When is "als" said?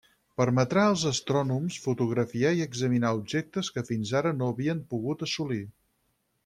0.91-1.03